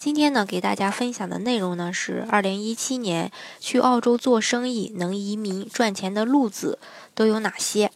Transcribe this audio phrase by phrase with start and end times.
[0.00, 6.78] 今天呢，给大家分享的内容呢是二零一七年去澳洲做生意能移民赚钱的路子
[7.14, 7.92] 都有哪些？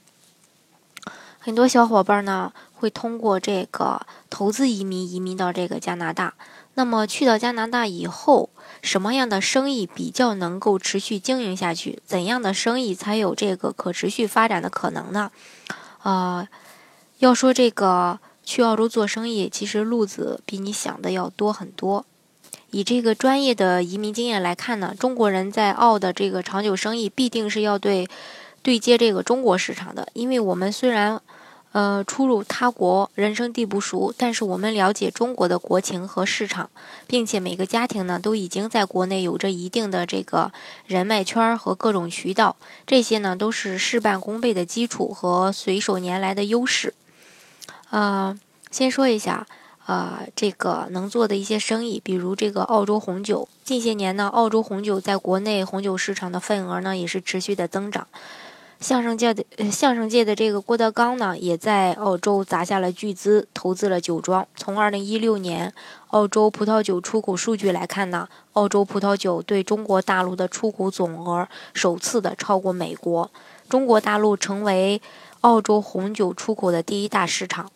[1.39, 6.35] 很多小伙伴呢会通过这个投资移民移民到这个加拿大。
[6.75, 8.51] 那么去到加拿大以后，
[8.83, 12.03] 什么样的生意比较能够持续经营下去？
[12.05, 15.31] 怎样的生意才有这个可持续发展的可能呢？
[16.03, 16.47] 呃，
[17.21, 18.21] 要说这个。
[18.45, 22.05] 去澳洲做生意，其实路子比你想的要多很多。
[22.71, 28.09] 以这个专业的移民经验来看呢，中国人在澳的这个长久生意必定是要对
[28.63, 30.09] 对接这个中国市场的。
[30.13, 31.21] 因为我们虽然
[31.71, 36.69] 呃出入他国，人生地不熟，但是我们了解中国的国情和市场，
[37.07, 40.53] 并且每个家庭呢都已经在国内有着一定的这个
[40.87, 46.93] 人脉圈和各种渠道，这些呢都是事半功倍的基础和随手拈来的优势。
[47.95, 48.37] 呃，
[48.73, 49.47] 先说一下，
[49.87, 53.49] 呃，这个能做的一些生意，比如这个澳洲红酒。
[53.63, 58.09] 近些年呢，澳洲红酒在国内红酒市场的份额呢也是持续的增长。
[58.81, 64.45] 相声界的相声界的这个郭德纲呢，也在澳洲砸下了巨资，投资了酒庄。
[64.57, 65.73] 从二零一六年
[66.09, 73.31] 澳洲葡萄酒出口数据来看呢，澳洲葡萄酒对中国大陆的出口总额首次的超过美国，
[73.69, 75.01] 中国大陆成为
[75.43, 77.71] 澳洲红酒出口的第一大市场。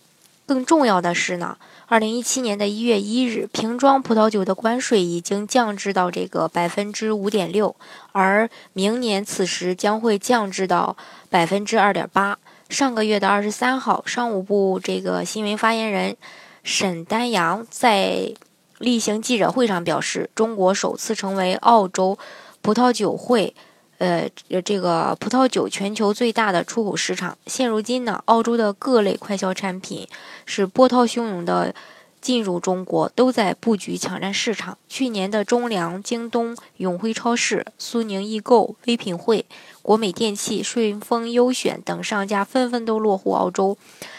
[0.49, 7.77] 更重要的是呢，二零一七年的一月一日，瓶装葡萄酒的关税已经降至到这个百分之五点六，
[8.13, 10.97] 而明年此时将会降至到
[11.29, 12.39] 百分之二点八。
[12.71, 16.17] 上个月的二十三号，商务部这个新闻发言人
[16.65, 18.33] 沈丹阳在
[18.79, 22.19] 例行记者会上表示，中国首次成为澳洲
[22.63, 23.55] 葡萄酒会。
[23.99, 24.31] 呃，
[24.65, 27.37] 这个葡萄酒全球最大的出口市场。
[27.47, 30.07] 现如今呢，澳洲的各类快消产品
[30.47, 31.75] 是波涛汹涌的
[32.21, 34.79] 进入中国，都在布局抢占市场。
[34.89, 39.45] 去年的中粮、京东、永辉超市、苏宁易购、唯品会、
[39.83, 43.77] 国美电器、顺丰优选等商家纷纷都落户澳洲，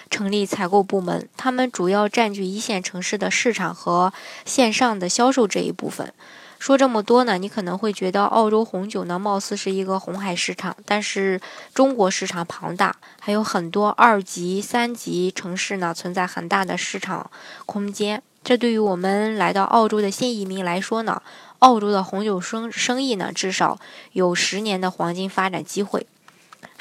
[0.09, 1.29] 成立采购部门。
[1.37, 4.11] 他们主要占据一线城市的市场和
[4.43, 6.13] 线上的销售这一部分。
[6.59, 11.39] 说这么多呢，你可能会觉得澳洲红酒呢，貌似是一个红海市场，但是
[11.73, 17.31] 中国市场庞大，还有很多二级、三级城市呢，存在很大的市场
[17.65, 18.21] 空间。
[18.43, 21.21] 这对于我们来到澳洲的新移民来说呢，
[21.59, 23.79] 澳洲的红酒生生意呢，至少
[24.11, 26.05] 有十年的黄金发展机会。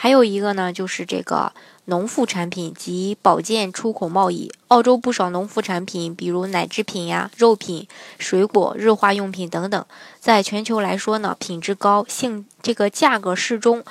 [0.01, 1.53] 还有一个呢，就是这个。
[1.89, 7.89] 农副产品及保健出口贸易，澳洲不少农副产品，比如奶制品呀、肉品、
[8.19, 9.87] 水果、日化用品等等，
[10.21, 13.83] 在全球来说呢，品质高，性这个价格适中，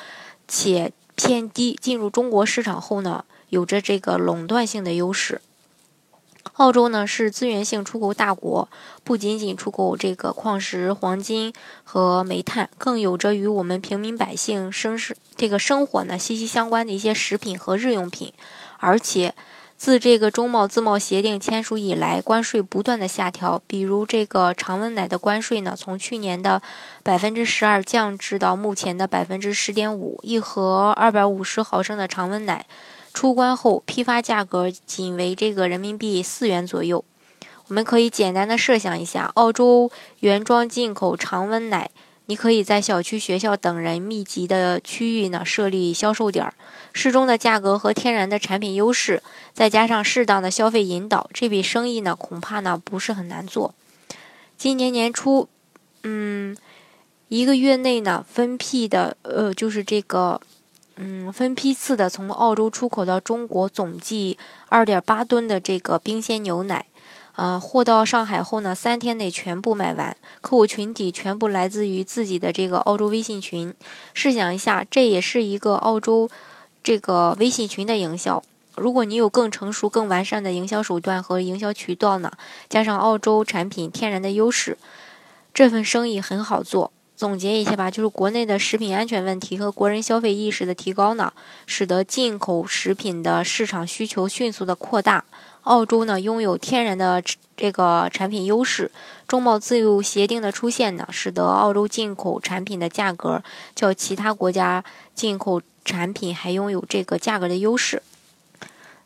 [0.47, 1.75] 且偏低。
[1.81, 5.41] 进入中国市场后呢，有着这个垄断性的优势。
[6.53, 8.67] 澳洲呢是资源性出口大国，
[9.03, 11.53] 不仅仅出口这个矿石、黄金
[11.83, 18.33] 和煤炭，更有着与我们平民百姓生是这个生活呢息息相关的一些食品和日用品。
[18.79, 19.33] 而且，
[19.75, 26.61] 自这个中贸自贸协定签署以来，关税不断的下调，比如这个常温奶的关税呢，从去年的
[27.03, 32.65] 百分之十二降至到目前的百分之十点五，一盒二百五十毫升的常温奶。
[33.17, 37.03] 出关后，批发价格仅为这个人民币四元左右。
[37.67, 39.89] 我们可以简单的设想一下，澳洲
[40.19, 41.89] 原装进口常温奶，
[42.27, 46.53] 你可以在小区、学校等人密集的区域呢设立销售点，
[46.93, 53.73] 适中的价格和天然的产品优势，再加上适当的消费引导，这笔生意呢恐怕呢不是很难做。
[54.59, 55.49] 今年年初，
[56.03, 56.55] 嗯，
[57.29, 60.39] 一个月内呢分批的，呃，就是这个。
[60.99, 66.87] 嗯，分批次的从澳洲出口到中国，总计二点八吨的这个冰鲜牛奶，
[67.33, 70.17] 啊，货到上海后呢，三天内全部卖完。
[70.41, 73.73] 客户群体全部来自于自己的这个澳洲微信群。
[74.15, 76.27] 试想一下，这也是一个澳洲
[76.81, 78.41] 这个微信群的营销。
[78.75, 82.31] 如果你有更成熟、更完善的营销手段和营销渠道呢，
[82.69, 84.77] 加上澳洲产品天然的优势，
[85.53, 86.91] 这份生意很好做。
[87.17, 91.33] 总结一下吧，就是国内的食品安全问题和国人消费意识的提高呢，
[91.65, 95.25] 使得进口食品的市场需求迅速的扩大。
[95.63, 97.21] 澳洲呢拥有天然的
[97.57, 98.91] 这个产品优势，
[99.27, 103.43] 中贸自由协定的出现呢，使得澳洲进口产品的价格
[103.73, 104.85] 较其他国家
[105.15, 108.03] 进口产品还拥有这个价格的优势。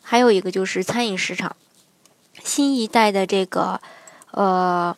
[0.02, 1.56] 还有一个就是餐饮市场，
[2.44, 3.80] 新一代的这个
[4.32, 4.96] 呃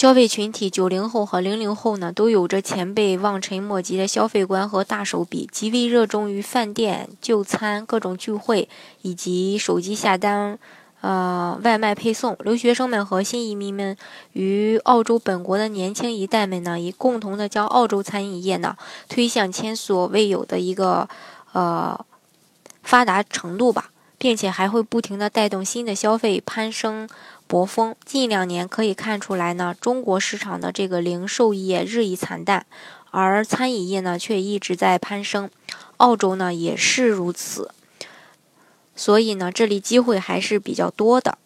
[0.00, 8.66] 消费群体九零后和零零后呢，都有着前辈望尘莫及的消费观和大手笔，极为热衷于饭店就餐、各种聚会
[9.02, 10.58] 以及手机下单。
[11.02, 13.94] 呃，外卖配送，留学生们和新移民们
[14.32, 18.74] 与澳洲本国的年轻一代们呢，以共同的将澳洲餐饮业呢
[19.06, 21.06] 推向前所未有的一个
[21.52, 22.02] 呃
[22.82, 27.08] 发达程度吧，并且还会不停的带动新的消费攀升
[27.46, 27.96] 博峰。
[28.04, 32.66] 近两年可以看出来呢，中国市场的这个零售业日益惨淡，
[33.10, 35.48] 而餐饮业呢却一直在攀升，
[35.96, 37.70] 澳洲呢也是如此。
[38.94, 41.38] 所以呢，这里机会还是比较多的。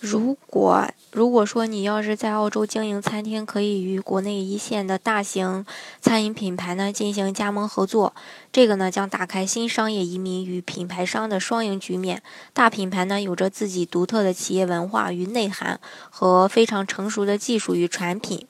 [0.00, 5.66] 如果如果说你要是在澳洲经营餐厅，可以与国内一线的大型
[6.00, 8.14] 餐饮品牌呢进行加盟合作，
[8.50, 12.22] 这个呢将打开新商业移民与品牌商的双赢局面。
[12.54, 18.46] 大品牌呢有着自己独特的企业文化与内涵和非常成熟的技术与产品。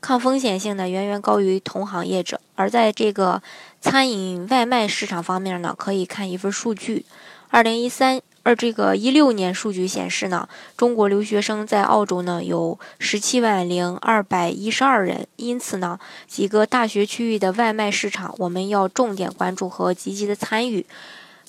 [0.00, 3.42] 抗风险性呢远远高于同行业者，而在这个
[3.80, 7.04] 餐饮外卖市场方面呢，可以看一份数据：
[7.50, 15.26] 二零一三而这个一六年数据显示呢，中国留学生在澳洲呢有十七万零二百一十二人。
[15.36, 20.84] 因此呢，几个大学区域的外卖市场，我们要重点关注和积极的参与，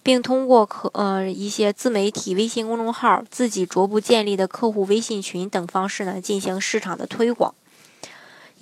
[0.04, 7.56] 并通过可呃一些自媒体、微信公众号、自己逐步建立的客户微信群等方式呢，进行市场的推广。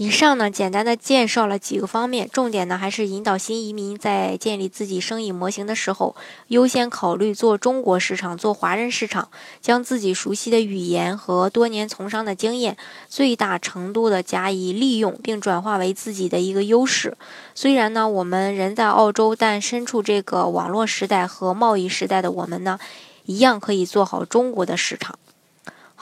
[0.02, 6.16] 以上呢，简单的介绍了几个方面，重点呢还是引导新移民在建立自己生意模型的时候，
[6.48, 9.30] 优先考虑做中国市场、做华人市场，
[9.62, 12.78] 将自己熟悉的语言和多年从商的经验，
[13.10, 17.16] 最大程度的加以利用，并转化为自己的一个优势。
[17.54, 22.80] 虽然呢，我们人在澳洲，但身处这个网络时代和贸易时代的我们呢，
[23.26, 25.20] 一样可以做好中国的市场。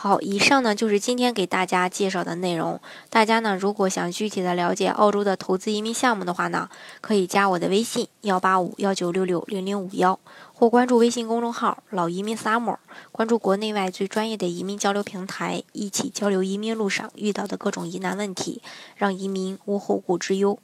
[0.02, 2.80] 好，以上呢就是今天给大家介绍的内容。
[3.10, 6.70] 大家呢，如果想具体的了解澳洲的投资移民项目的话呢，
[7.02, 10.18] 可以加我的微信幺八五幺九六六零零五幺，
[10.54, 12.78] 或关注微信公众号“老移民 summer”，
[13.12, 18.62] 关注国内外最专业的移民交流平台，一起交流移民路上遇到的各种疑难问题，
[18.96, 20.58] 让移民无后顾之忧。